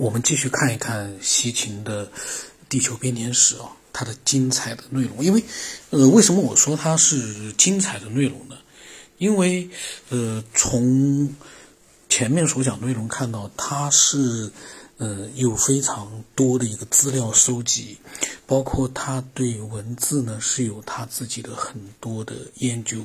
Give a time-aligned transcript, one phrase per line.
[0.00, 2.06] 我们继续看一看西秦的
[2.70, 5.22] 《地球编年史》啊，它的精彩的内容。
[5.22, 5.44] 因为，
[5.90, 8.56] 呃，为什么我说它是精彩的内容呢？
[9.18, 9.68] 因为，
[10.08, 11.34] 呃，从
[12.08, 14.50] 前面所讲内容看到，它是，
[14.96, 17.98] 呃，有非常多的一个资料收集，
[18.46, 23.04] 包括他对文字呢是有他自己的很多的研究，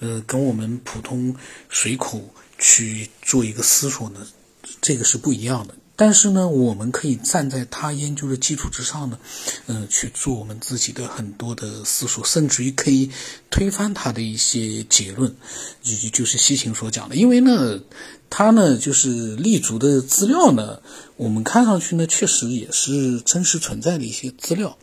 [0.00, 1.36] 呃，跟我们普通
[1.70, 2.20] 随口
[2.58, 4.26] 去做一个思索呢，
[4.80, 5.76] 这个是不一样的。
[5.98, 9.18] 但是呢，我们可以站在他研究的基础之上呢，
[9.66, 13.10] 嗯，去做我们自己的很多的思索，甚至于可以
[13.50, 15.34] 推翻他的一些结论，
[15.82, 17.16] 就就是西秦所讲的。
[17.16, 17.80] 因为呢，
[18.28, 20.80] 他呢就是立足的资料呢，
[21.16, 24.76] 我们看上去呢确实也是真实存在的一些资料，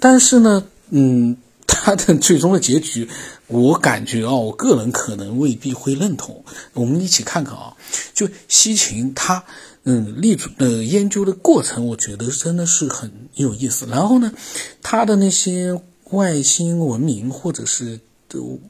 [0.00, 1.36] 但是呢，嗯，
[1.68, 3.08] 他的最终的结局，
[3.46, 6.44] 我感觉啊，我个人可能未必会认同。
[6.72, 7.76] 我们一起看看啊，
[8.12, 9.44] 就西秦他。
[9.84, 13.84] 嗯，立足呃研究的过程，我觉得真的是很有意思。
[13.86, 14.32] 然后呢，
[14.80, 18.60] 他的那些外星文明，或者是都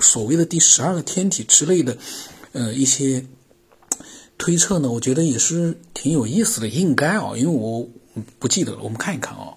[0.00, 1.98] 所谓的第十二个天体之类的，
[2.52, 3.26] 呃一些
[4.38, 6.68] 推测呢，我觉得也是挺有意思的。
[6.68, 7.86] 应该啊，因为我
[8.38, 9.52] 不记得了，我们看一看啊。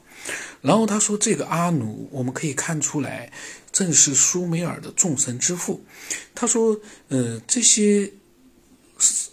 [0.59, 3.31] 然后他说，这个阿努，我们可以看出来，
[3.72, 5.80] 正是苏美尔的众神之父。
[6.36, 8.11] 他说，呃，这些。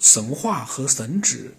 [0.00, 1.54] 神话和神旨，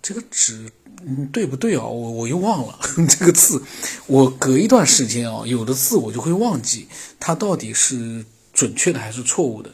[0.00, 0.70] 这个旨，
[1.06, 1.84] 嗯，对不对啊？
[1.84, 3.62] 我我又忘了 这个字。
[4.06, 6.88] 我隔一段时间啊，有的字我就会忘记，
[7.20, 9.70] 它到底是准确的还是错误的。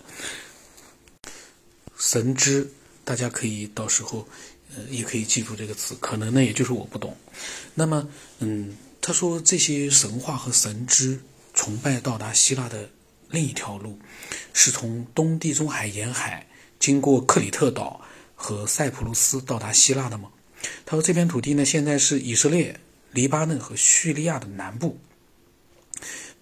[1.97, 2.71] 神之，
[3.05, 4.27] 大家可以到时候，
[4.75, 5.95] 呃，也可以记住这个词。
[6.01, 7.17] 可能呢，也就是我不懂。
[7.75, 8.09] 那么，
[8.41, 11.21] 嗯，他说这些神话和神之
[11.55, 12.91] 崇拜到达希腊的
[13.31, 13.99] 另一条路，
[14.53, 16.47] 是从东地中海沿海。
[16.85, 17.99] 经过克里特岛
[18.35, 20.29] 和塞浦路斯到达希腊的吗？
[20.85, 22.79] 他说：“这片土地呢，现在是以色列、
[23.11, 24.99] 黎巴嫩和叙利亚的南部，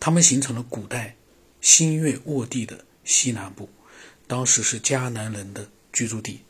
[0.01, 1.15] 他们形成了古代
[1.61, 3.71] 新月沃地的西南部，
[4.27, 6.41] 当时是迦南人的居住地。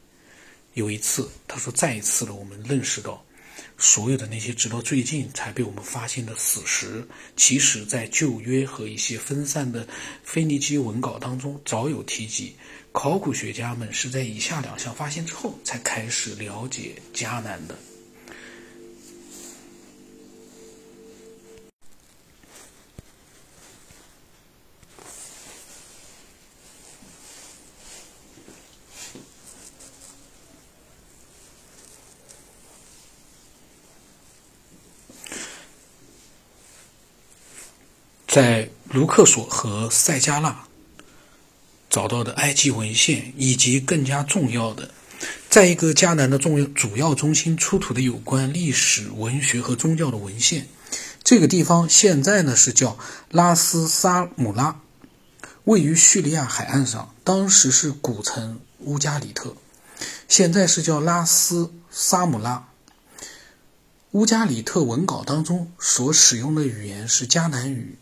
[0.73, 3.23] 有一次，他说，再一次的，我们认识到，
[3.77, 9.87] 所有的那些直到最近才被我们发现的史实，其实在旧约和一些分散的
[10.25, 12.57] 腓尼基文稿当中早有提及。”
[12.93, 17.77] 考古学家们是在以下两项发现之后，才开始了解迦南的。
[38.29, 40.72] 在卢克索和塞加纳。
[41.93, 44.91] 找到的埃及文献，以及更加重要的，
[45.51, 50.67] 在一个迦南的重要主要中心出土的有关历史、文学和宗教的文献。
[51.23, 52.99] 这个地方现在呢是叫
[53.31, 54.81] 拉斯沙姆拉，
[55.65, 59.55] 位于叙利亚海岸上，当时是古城乌加里特，
[60.29, 62.69] 现在是叫拉斯沙姆拉。
[64.13, 67.99] 乌加里特文稿当中所使用的语言是迦南语，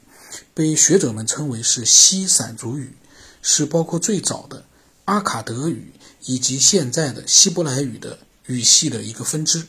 [0.54, 2.94] 被学者们称为是西闪族语。
[3.42, 4.64] 是包括最早的
[5.04, 5.92] 阿卡德语
[6.24, 9.66] 以及现在的希伯来语的语系的一个分支。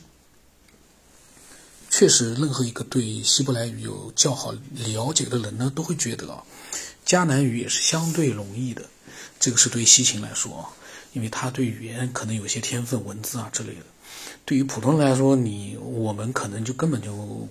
[1.90, 6.42] 确实，任何一个对希伯来语有较好了解的人呢，都会觉得啊，
[7.06, 8.82] 迦南语也是相对容易的。
[9.38, 10.68] 这个是对西秦来说啊，
[11.12, 13.82] 因为他对语言可能有些天分，文字啊之类的。
[14.46, 17.46] 对于普通人来说，你我们可能就根本就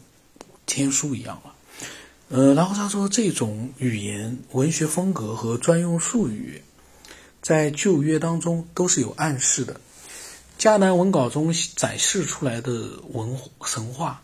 [0.66, 1.54] 天书一样了。
[2.34, 6.64] 呃，然后他说，这种语言、文学风格和专用术语，
[7.42, 9.82] 在旧约当中都是有暗示的。
[10.58, 14.22] 迦南文稿中展示出来的文神话，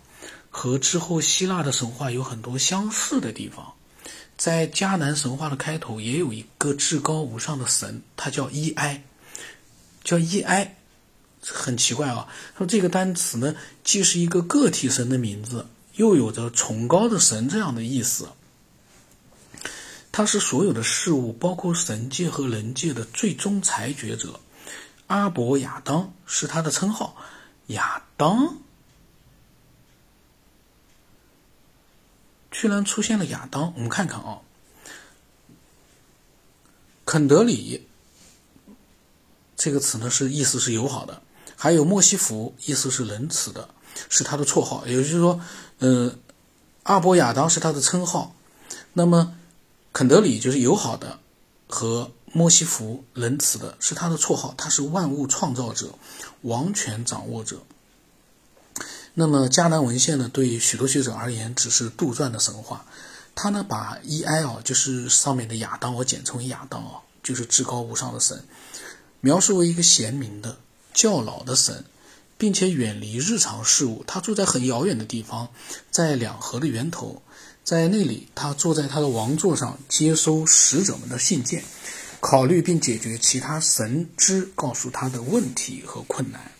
[0.49, 3.73] 和之后希腊的神话有很多相似的地方。
[4.37, 9.03] 在迦南神话的开头，也有一个至高无上的神，他叫伊埃，
[10.05, 10.77] 叫伊埃，
[11.41, 12.25] 很奇怪啊。
[12.57, 13.53] 说这个单词呢，
[13.83, 15.65] 既是一个个体神的名字。
[15.97, 18.29] 又有着崇高的神这样的意思，
[20.11, 24.39] 他是所有的事物，包括神界和人界的最终裁决者。
[25.07, 27.15] 阿伯亚当是他的称号。
[27.67, 28.57] 亚当
[32.51, 34.39] 居然出现了亚当，我们看看啊。
[37.05, 37.87] 肯德里
[39.55, 41.21] 这个词呢，是意思是友好的；
[41.55, 43.69] 还有莫西弗，意思是仁慈的。
[44.09, 45.41] 是他的绰号，也就是说，
[45.79, 46.15] 呃，
[46.83, 48.35] 阿波亚当是他的称号。
[48.93, 49.35] 那么，
[49.93, 51.19] 肯德里就是友好的，
[51.67, 55.93] 和莫西弗仁慈的是他的绰号，他是万物创造者、
[56.41, 57.61] 王权掌握者。
[59.13, 62.85] 那么迦南文献呢，对许多学者而言只是杜撰的神话。
[63.33, 64.43] 他呢把 E.I.
[64.43, 68.43] 啊，就是上面的亚当，我简称为亚当啊，就是至高无上的神，
[69.21, 70.57] 描述为一个贤明的、
[70.93, 71.85] 较老的神，
[72.37, 74.03] 并且远离日常事物。
[74.07, 75.49] 他住在很遥远的地方，
[75.91, 77.21] 在两河的源头，
[77.63, 81.63] 在那里，他坐在他的王座上，接收使者们的信件。
[82.19, 86.51] 考虑并解决其他神之告诉他的问题和困难。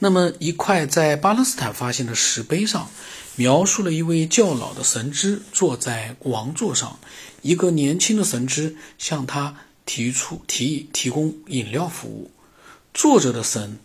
[0.00, 2.90] 那么，一块在巴勒斯坦发现的石碑上，
[3.36, 6.98] 描述了一位较老的神之坐在王座上，
[7.40, 9.56] 一个年轻的神之向他
[9.86, 12.32] 提出提议提供饮料服务。
[12.92, 13.78] 坐着的神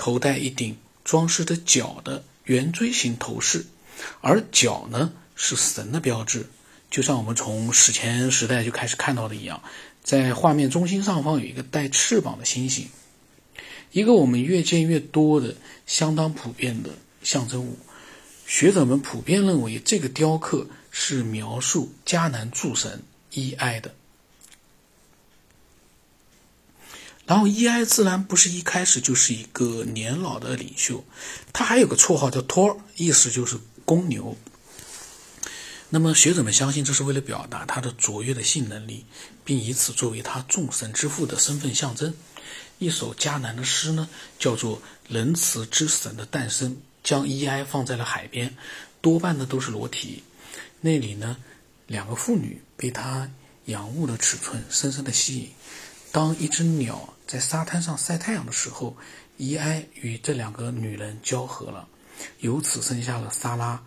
[0.00, 3.66] 头戴一顶装饰着角的圆锥形头饰，
[4.22, 6.46] 而角呢是神的标志。
[6.90, 9.62] 就像我们从史前时代就开始看到的一样，
[10.02, 12.88] 在画面中心上方有一个带翅膀的星星，
[13.92, 15.54] 一个我们越见越多的、
[15.86, 16.92] 相当普遍的
[17.22, 17.76] 象征物。
[18.46, 23.02] 学者们普遍认为，这个雕刻是描述迦南诸神
[23.32, 23.94] 伊埃的。
[27.30, 31.04] 然后，伊埃自然不是一开始就是一个年老的领袖，
[31.52, 34.36] 他还有个绰号叫托儿，意思就是公牛。
[35.90, 39.04] 那么学者们相信，这是为了表达他的卓越的性能力，
[39.44, 42.12] 并以此作为他众神之父的身份象征。
[42.80, 44.08] 一首迦南的诗呢，
[44.40, 46.72] 叫做《仁慈之神的诞生》，
[47.04, 48.52] 将伊埃放在了海边，
[49.00, 50.24] 多半呢都是裸体。
[50.80, 51.36] 那里呢，
[51.86, 53.30] 两个妇女被他
[53.66, 55.48] 仰慕的尺寸深深的吸引。
[56.12, 58.96] 当一只鸟在沙滩上晒太阳的时候
[59.36, 61.86] 伊埃与这两个女人交合了，
[62.40, 63.80] 由此生下了萨拉。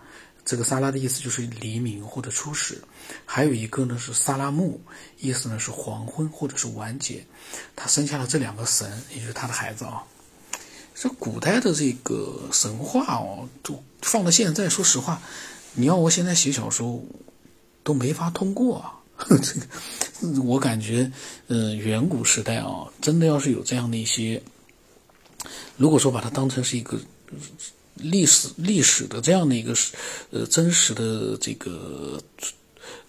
[0.45, 2.83] 这个“沙拉”的意思就是黎明或者初始，
[3.25, 4.81] 还有一个呢是“萨拉木”，
[5.17, 7.25] 意思呢是黄昏或者是完结。
[7.77, 10.03] 他生下了这两个神，也就是他的孩子啊。
[10.93, 15.21] 这古代的这个神话哦，就放到现在，说实话，
[15.75, 17.01] 你要我现在写小说，
[17.81, 18.99] 都没法通过啊。
[19.29, 19.65] 这个
[20.43, 21.11] 我感觉，
[21.47, 24.41] 呃，远古时代啊，真的要是有这样的一些，
[25.77, 26.99] 如果说把它当成是一个。
[27.95, 29.71] 历史历史的这样的一个
[30.31, 32.19] 呃真实的这个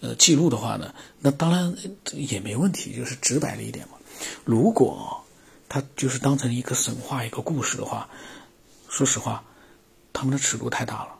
[0.01, 1.75] 呃记录的话呢，那当然
[2.13, 3.95] 也没问题，就是直白了一点嘛。
[4.45, 5.25] 如果
[5.71, 8.07] 它就是当成一个神话一个故事的话，
[8.91, 9.43] 说实话，
[10.13, 11.15] 他们的尺度太大了。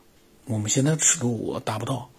[0.45, 2.11] 我们现在尺度我达不到。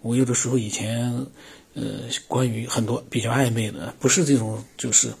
[0.00, 1.28] 我有的时候以前
[1.74, 5.12] 呃关于很多比较暧昧的，不是这种就是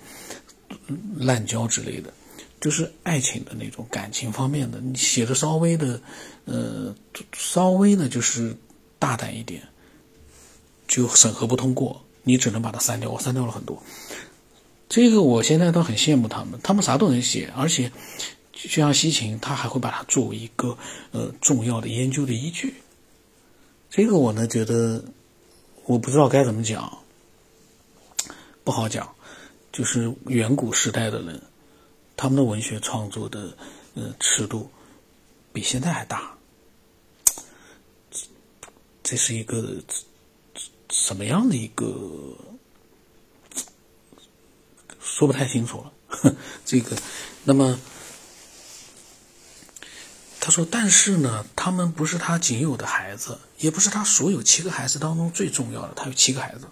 [1.16, 2.12] 滥交之类的。
[2.60, 6.00] 就是爱情的那种感情方面的，你写的稍微的，
[6.44, 6.94] 呃，
[7.32, 8.56] 稍微的，就是
[9.00, 9.60] 大胆一点，
[10.86, 13.10] 就审核不通过，你只能把它删掉。
[13.10, 13.82] 我删掉了很多，
[14.88, 17.90] 这个我现在倒很羡慕他们，他们啥都能写，而且
[18.52, 20.78] 就像西芹，他还会把它作为一个
[21.10, 22.74] 呃重要的研究的依据。
[23.90, 25.02] 这个我呢觉得，
[25.84, 26.98] 我不知道该怎么讲，
[28.64, 29.14] 不好讲，
[29.72, 31.42] 就是远古时代的人。
[32.16, 33.56] 他们的文学创作的
[33.94, 34.70] 呃尺度
[35.52, 36.36] 比现在还大，
[39.02, 39.82] 这是一个
[40.90, 42.36] 什么样的一个
[45.00, 45.92] 说不太清楚了。
[46.64, 46.96] 这个，
[47.42, 47.76] 那么
[50.44, 55.92] 他说，但是呢，他们不是他仅有的孩子，也不是他所有七个孩子当中最重要的。
[55.94, 56.66] 他有七个孩子，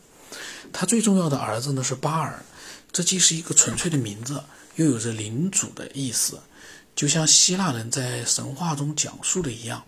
[0.73, 2.45] 他最重要的儿子呢是巴尔，
[2.91, 4.43] 这既是一个纯粹的名字。
[4.75, 6.41] 又有着领主的意思，
[6.97, 9.85] 就像希腊人在神话中讲述的一样，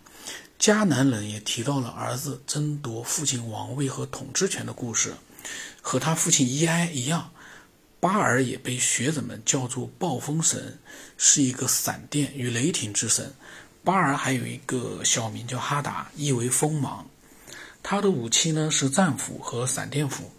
[0.61, 5.15] 迦南人也提到了儿子争夺父亲王位和统治权的故事，
[5.81, 7.33] 和他父亲伊埃一样，
[7.99, 10.79] 巴尔也被学者们叫做暴风神，
[11.17, 13.35] 是一个闪电与雷霆之神。
[13.85, 17.05] 巴尔还有一个小名叫哈达，意为锋芒，
[17.83, 20.31] 他的武器呢是战斧和闪电斧。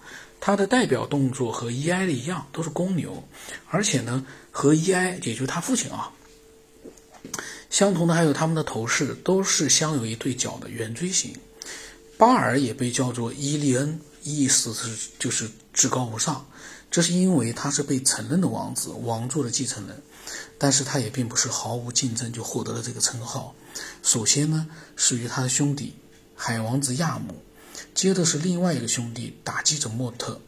[0.45, 3.23] 他的代表动作和 E.I 的一样，都是公牛，
[3.69, 6.11] 而且呢，和 E.I 也就是他父亲啊
[7.69, 11.33] 相同的还有他们的头饰都是镶有一对角的圆锥形。
[12.17, 16.45] 巴尔也被叫做伊利恩，意思是就是至高无上，
[16.93, 19.99] 这是因为他是被承认的王子，王座的继承人。
[20.59, 23.55] 但是他也并不是毫无竞争就获得了这个称号。
[24.03, 25.95] 首先呢，是与他的兄弟
[26.35, 27.33] 海王子亚姆。
[27.95, 30.39] 接着是另外一个兄弟打击者莫特，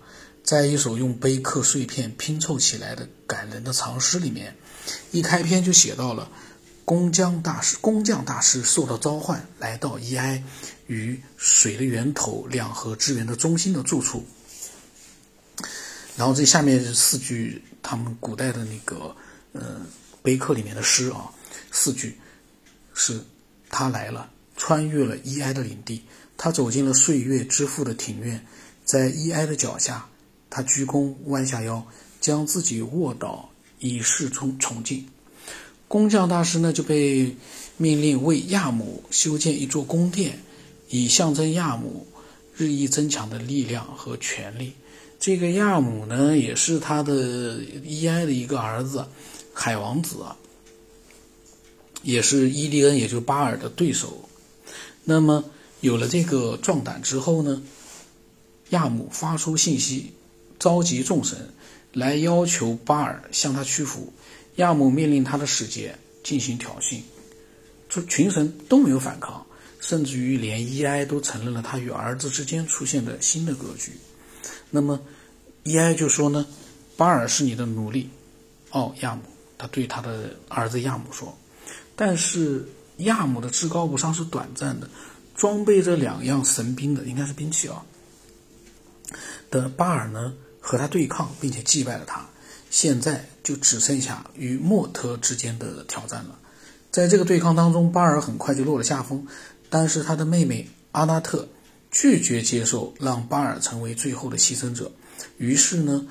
[0.43, 4.55] 在一首用碑刻碎片拼凑起来的感人的长诗里面，
[5.09, 6.29] 一开篇就写到了
[6.85, 10.43] 工匠大师，工匠大师受到召唤，来到伊埃
[10.85, 14.23] 与水的源头两河之源的中心的住处。
[16.17, 19.15] 然后这下面是四句他们古代的那个
[19.51, 19.85] 呃
[20.23, 21.29] 碑刻里面的诗啊，
[21.71, 22.17] 四句
[22.93, 23.19] 是
[23.69, 26.01] 他来了，穿越了伊埃的领地，
[26.37, 28.45] 他走进了岁月之父的庭院，
[28.85, 30.07] 在伊埃的脚下，
[30.49, 31.85] 他鞠躬弯下腰，
[32.21, 35.05] 将自己卧倒以示崇崇敬。
[35.87, 37.35] 工匠大师呢就被
[37.77, 40.39] 命令为亚姆修建一座宫殿，
[40.89, 42.07] 以象征亚姆
[42.55, 44.73] 日益增强的力量和权力。
[45.25, 49.07] 这个亚姆呢，也是他的伊埃的一个儿子，
[49.55, 50.17] 海王子，
[52.03, 54.29] 也是伊利恩，也就巴尔的对手。
[55.03, 55.43] 那么
[55.79, 57.63] 有了这个壮胆之后呢，
[58.69, 60.13] 亚姆发出信息，
[60.59, 61.49] 召集众神
[61.91, 64.13] 来要求巴尔向他屈服。
[64.57, 66.99] 亚姆命令他的使节进行挑衅，
[67.89, 69.43] 这群神都没有反抗，
[69.79, 73.93] 甚至于连伊埃都承认了他与儿子之间出现的新的格局。
[74.69, 74.99] 那么，
[75.67, 76.45] 伊埃就说呢
[76.95, 78.07] ：“巴尔是你的奴隶。”
[78.69, 79.23] 哦，亚姆，
[79.57, 81.35] 他对他的儿子亚姆说。
[81.95, 82.63] 但是
[82.97, 84.87] 亚姆的至高无上是短暂的，
[85.35, 87.83] 装备着两样神兵的，应该是兵器啊。
[89.49, 92.23] 的巴尔呢，和他对抗，并且击败了他。
[92.69, 96.37] 现在就只剩下与莫特之间的挑战了。
[96.91, 99.25] 在这个对抗当中，巴尔很快就落了下风，
[99.71, 101.47] 但是他的妹妹阿纳特。
[101.91, 104.91] 拒绝接受让巴尔成为最后的牺牲者，
[105.37, 106.05] 于是呢，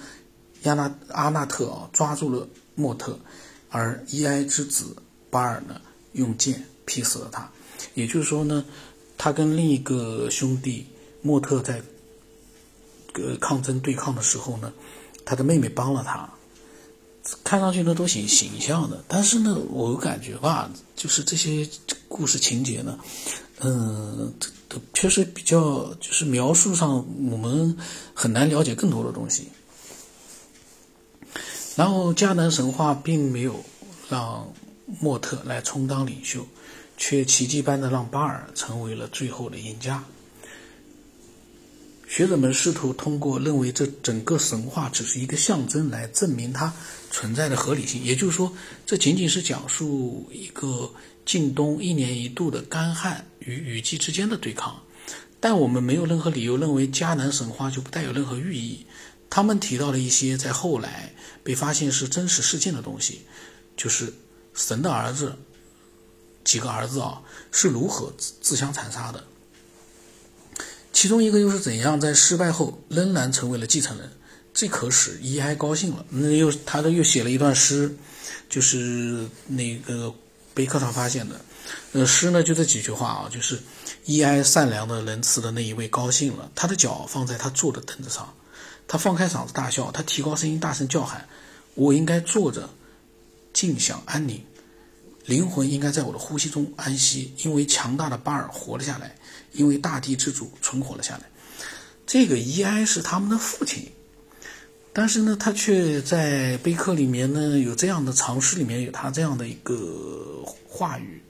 [0.62, 3.18] 亚纳阿纳特啊抓住了莫特，
[3.70, 4.96] 而伊埃之子
[5.30, 5.80] 巴尔呢
[6.12, 7.50] 用剑劈死了他。
[7.94, 8.64] 也就是说呢，
[9.16, 10.86] 他跟另一个兄弟
[11.22, 11.82] 莫特在
[13.14, 14.72] 呃抗争对抗的时候呢，
[15.24, 16.28] 他的妹妹帮了他。
[17.42, 21.66] 看上去呢都挺形象的，但是呢，我感觉吧，就是这些
[22.08, 22.98] 故事情节呢，
[23.60, 24.32] 嗯。
[24.92, 27.76] 确实比较，就是描述上我们
[28.12, 29.48] 很难了解更多的东西。
[31.76, 33.64] 然后迦南神话并没有
[34.08, 34.52] 让
[35.00, 36.46] 莫特来充当领袖，
[36.96, 40.04] 却奇迹般的让巴尔成为了最后的赢家。
[42.06, 46.72] 学者们试图通过认为这整个神话只是一个象征来证明它
[47.10, 48.52] 存在的合理性，也就是说，
[48.86, 50.90] 这仅仅是讲述一个。
[51.24, 54.82] 近东一年一度的干旱与雨季之间的对抗，
[55.40, 58.86] 但我们没有任何理由认为迦南神话就不带有任何寓意。
[59.30, 63.22] 他们提到了一些在后来被发现是真实事件的东西，
[63.76, 64.12] 就是
[64.52, 65.34] 神的儿子
[66.44, 69.24] 几个儿子啊是如何自自相残杀的。
[70.92, 74.10] 其中一个又是怎样在失败后仍然成为了继承人，
[74.52, 76.04] 这可使伊埃高兴了。
[76.10, 77.96] 那又他又写了一段诗，
[78.48, 80.14] 就是那个。
[80.54, 81.40] 碑刻上发现的，
[81.92, 83.60] 呃，诗呢就这几句话啊，就是
[84.04, 88.32] 伊埃善良的仁慈的那一位高兴了，他的脚放在他坐的凳子上，
[88.86, 91.28] 他放开嗓子大笑，他提高声音大声叫喊
[91.74, 92.70] ：“我应该坐着，
[93.52, 94.40] 静享安宁，
[95.24, 99.16] 灵魂应该在我的呼吸中安息，因为强大的巴尔活了下来，
[99.52, 101.24] 因为大地之主存活了下来。”
[102.06, 103.90] 这个伊埃是他们的父亲。
[104.96, 111.20] 但是呢，他却在碑刻里面呢有这样的长诗，里面有他这样的一个话语：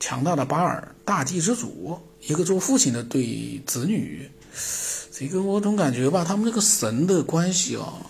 [0.00, 4.30] 强大的巴尔，大地之主，一个做父亲的对子女。
[5.12, 8.00] 这个我总感觉吧，他们这个神的关系啊，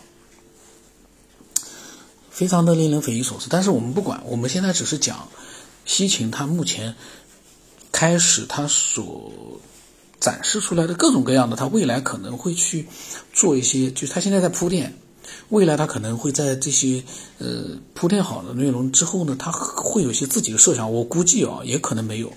[2.30, 3.48] 非常的令人匪夷所思。
[3.50, 5.28] 但是我们不管，我们现在只是讲
[5.84, 6.94] 西秦他目前
[7.90, 9.60] 开始他所。
[10.20, 12.86] 展示出来的各种各样的，他未来可能会去
[13.32, 14.94] 做一些，就是他现在在铺垫，
[15.48, 17.02] 未来他可能会在这些
[17.38, 20.92] 呃铺垫好的内容之后呢，他会有一些自己的设想。
[20.92, 22.30] 我估计啊，也可能没有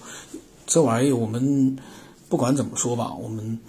[0.65, 1.15] 这玩意儿。
[1.15, 1.77] 我们
[2.29, 3.59] 不管怎么说吧，我们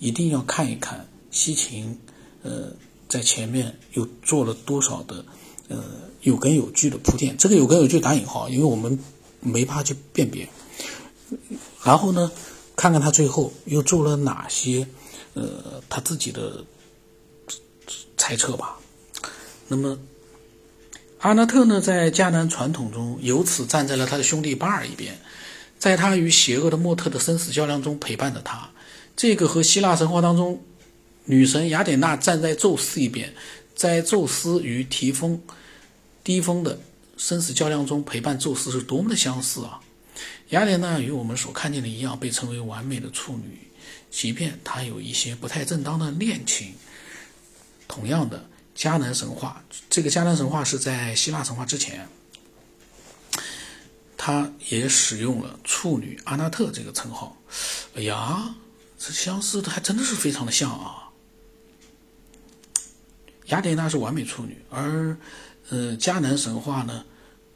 [0.00, 1.96] 一定要看一看西秦
[2.42, 2.72] 呃
[3.08, 5.24] 在前面又做了多少的
[5.68, 5.84] 呃
[6.22, 7.36] 有根有据的铺垫。
[7.36, 8.98] 这个有根有据打引号，因为我们
[9.38, 10.48] 没法去辨别。
[11.84, 12.32] 然后呢？
[12.80, 14.86] 看看他最后又做了哪些，
[15.34, 16.64] 呃，他自己的
[18.16, 18.78] 猜测吧。
[19.68, 19.98] 那么，
[21.18, 25.18] 阿纳特呢，在迦南传统中，由此站在了他的兄弟巴尔一边，
[25.78, 28.70] 在他与邪恶的莫特的生死较量中陪伴着他。
[29.14, 30.64] 这个和希腊神话当中
[31.26, 33.34] 女神雅典娜站在宙斯一边，
[33.74, 35.38] 在宙斯与提丰、
[36.24, 36.80] 低峰的
[37.18, 39.78] 生死较量中陪伴宙斯，是多么的相似啊！
[40.50, 43.58] 雅典娜与我们所看见的一样，被称为完美的处女，
[44.10, 46.74] 即便她有一些不太正当的恋情。
[47.86, 52.08] 同样的，迦南神话，这个迦南神话是在希腊神话之前，
[54.16, 57.36] 他也使用了处女阿纳特这个称号。
[57.94, 58.54] 哎呀，
[58.98, 61.10] 这相似的还真的是非常的像啊！
[63.46, 65.16] 雅典娜是完美处女，而
[65.70, 67.04] 呃迦南神话呢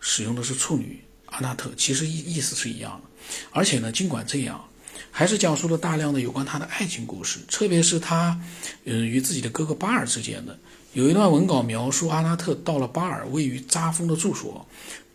[0.01, 1.04] 使用的是处女
[1.35, 3.35] 阿纳特，其实意意思是一样的。
[3.51, 4.65] 而且呢，尽管这样，
[5.11, 8.41] 还是讲述了大量的有关他的爱情故事，特别是他
[8.85, 10.59] 嗯与自己的哥哥巴尔之间的。
[10.93, 14.65] 有一段文稿描述阿纳特到了巴尔位于扎峰的住所，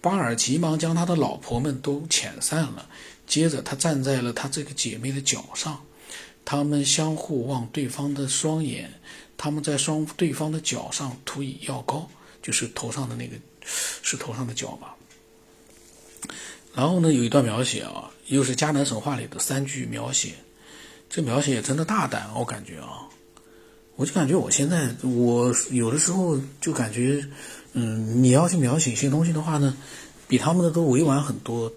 [0.02, 2.86] 巴尔急忙将他的老婆们都遣散了，
[3.26, 5.80] 接着他站在了他这个姐妹的脚上。
[6.44, 8.92] 他们相互望对方的双眼，
[9.38, 12.10] 他们在双对方的脚上涂以药膏，
[12.42, 13.38] 就是头上的那个，
[14.02, 14.96] 是头上的角吧。
[16.74, 20.34] 然后呢，有一段描写啊，又是迦南神话里的三句描写，
[21.10, 23.08] 这描写也真的大胆，我感觉啊，
[23.96, 27.26] 我就感觉我现在我有的时候就感觉，
[27.74, 29.76] 嗯，你要去描写一些东西的话呢，
[30.28, 31.72] 比他们的都委婉很多，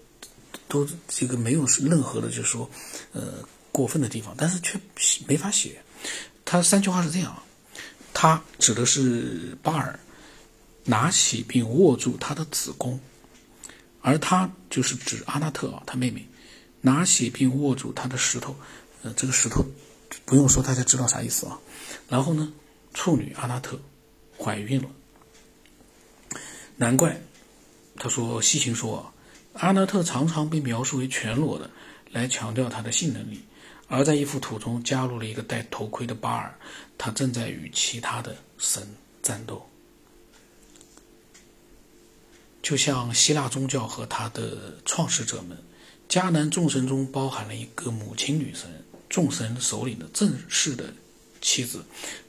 [0.67, 2.69] 都这个没有任何的，就是说，
[3.11, 3.21] 呃。
[3.73, 4.79] 过分的地方，但是却
[5.27, 5.81] 没法写。
[6.45, 7.35] 他三句话是这样：
[8.13, 9.99] 他指的是巴尔
[10.83, 12.99] 拿起并握住他的子宫，
[14.03, 16.27] 而他就是指阿纳特啊，他妹妹
[16.81, 18.55] 拿起并握住他的石头。
[19.01, 19.65] 呃，这个石头
[20.25, 21.57] 不用说，大家知道啥意思啊？
[22.09, 22.51] 然后呢，
[22.93, 23.79] 处女阿纳特
[24.37, 24.89] 怀孕了，
[26.75, 27.19] 难怪
[27.97, 29.13] 他说西芹说
[29.53, 31.69] 阿纳特常常被描述为全裸的，
[32.11, 33.41] 来强调他的性能力。
[33.87, 36.53] 而在一幅图中加入了一个戴头盔的巴尔，
[36.97, 38.85] 他正在与其他的神
[39.21, 39.69] 战斗，
[42.63, 45.55] 就像希腊宗教和他的创始者们。
[46.09, 48.69] 迦南众神中包含了一个母亲女神，
[49.09, 50.93] 众神首领的正式的
[51.41, 51.83] 妻子，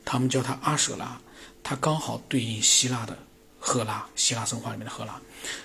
[0.05, 1.21] 他们叫她阿舍拉，
[1.62, 3.19] 她刚好对应希腊的
[3.59, 5.21] 赫拉，希腊神话里面的赫拉。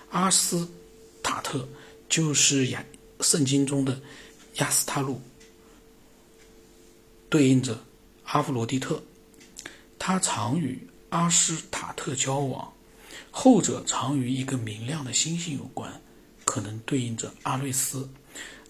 [0.10, 0.68] 阿斯
[1.24, 1.68] 塔特
[2.10, 2.84] 就是亚
[3.22, 4.00] 圣经中的
[4.56, 5.22] 亚斯塔路。
[7.30, 7.80] 对应着
[8.24, 9.02] 阿弗罗狄特，
[9.98, 12.74] 他常与阿斯塔特交往，
[13.32, 16.02] 后者常与一个明亮的星星有关，
[16.46, 18.10] 可能对应着阿瑞斯。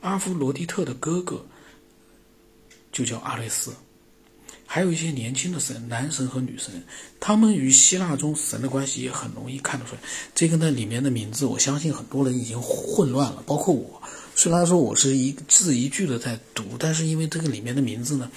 [0.01, 1.45] 阿弗罗狄特的哥哥
[2.91, 3.73] 就叫阿瑞斯。
[4.71, 6.83] 还有一些年轻的神，男神和女神，
[7.19, 10.01] 他们与希腊中神的关系也很容易看得出来。
[10.35, 13.99] 这个呢里面的名字，我相信很多人已经混乱了，包括我。
[14.35, 18.29] 虽然说我是一字一句的在读，但是因为这个里面的名字呢，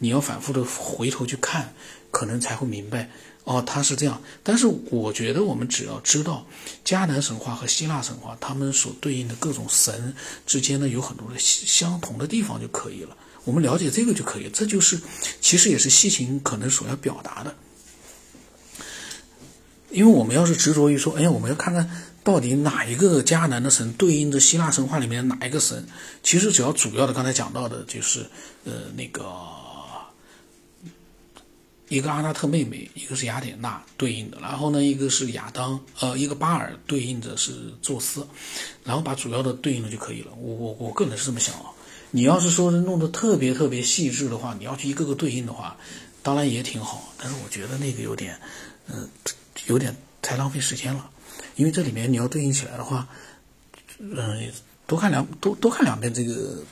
[0.00, 1.72] 你要反复的回头去看，
[2.10, 3.08] 可能才会明白
[3.46, 4.20] 哦，它是这样。
[4.42, 6.44] 但是我觉得我们只要知道
[6.84, 13.16] 迦南神话和希腊神话，他们所对应的各种神之间呢有很多的相同的地方就可以了。
[13.44, 15.00] 我们了解这个就可以，这就是
[15.40, 17.54] 其实也是西秦可能所要表达的。
[19.90, 21.88] 因为我们要是执着于说，哎呀，我们要看看。
[22.26, 25.86] 到底哪一个迦南的神对应着希腊神话里面哪一个神？
[26.24, 28.26] 其实只要主要的刚才讲到的就是，
[28.64, 29.22] 呃，那个
[31.88, 38.26] 一个阿纳特妹妹，一个是雅典娜对应的，然后呢，一个是亚当，呃，一个巴尔对应着是宙斯，
[38.84, 40.32] 然后把主要的对应了就可以了。
[40.40, 41.70] 我我我个人是这么想啊。
[42.10, 45.76] 你要是说弄得特别特别细致的话，你要去一个个对应的话，
[46.22, 48.40] 当然也挺好，但是我觉得那个有点，
[48.88, 49.08] 嗯，
[49.66, 51.10] 有点太浪费时间了。
[51.56, 53.08] 因为这里面你要对应起来的话，
[53.98, 54.50] 嗯，
[54.86, 56.62] 多看两多多看两遍这个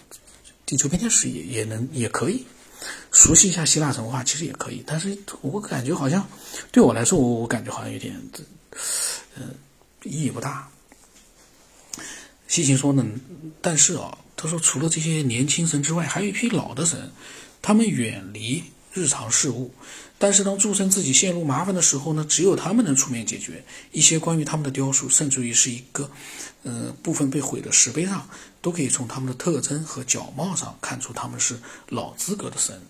[0.67, 2.45] 地球变天史也也能也可以，
[3.13, 6.27] 熟悉一下希腊神话其实也可以，但是我感觉好像
[6.73, 8.15] 对我来说，我我感觉好像有点，
[9.37, 9.55] 嗯，
[10.03, 10.69] 意义不大。
[12.49, 13.05] 西秦说呢，
[13.61, 17.11] 但是啊，他说除了这些年轻神之外，还有一批老的神，
[17.61, 19.73] 他们远离日常事务。
[20.17, 26.09] 但是当诸神自己陷入麻烦的时候呢，只有他们能出面解决一些关于他们的雕塑，甚至于是一个，
[26.63, 28.29] 呃，部分被毁的石碑上，
[28.65, 31.59] 都可以从他们的特征和角貌上看出他们是
[31.91, 32.81] 老资格的神。